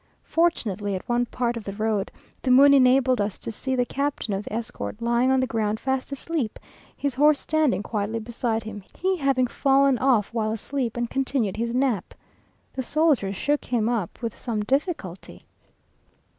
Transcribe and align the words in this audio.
Fortunately, 0.25 0.95
at 0.95 1.07
one 1.07 1.27
part 1.27 1.55
of 1.55 1.63
the 1.63 1.73
road, 1.75 2.09
the 2.41 2.49
moon 2.49 2.73
enabled 2.73 3.21
us 3.21 3.37
to 3.37 3.51
see 3.51 3.75
the 3.75 3.85
captain 3.85 4.33
of 4.33 4.43
the 4.43 4.51
escort 4.51 4.99
lying 4.99 5.29
on 5.29 5.39
the 5.39 5.45
ground 5.45 5.79
fast 5.79 6.11
asleep, 6.11 6.57
his 6.97 7.13
horse 7.13 7.39
standing 7.39 7.83
quietly 7.83 8.17
beside 8.17 8.63
him, 8.63 8.83
he 8.97 9.17
having 9.17 9.45
fallen 9.45 9.99
off 9.99 10.33
while 10.33 10.51
asleep, 10.51 10.97
and 10.97 11.11
continued 11.11 11.55
his 11.57 11.75
nap. 11.75 12.15
The 12.73 12.81
soldiers 12.81 13.35
shook 13.35 13.65
him 13.65 13.87
up 13.87 14.23
with 14.23 14.35
some 14.35 14.63
difficulty. 14.65 15.43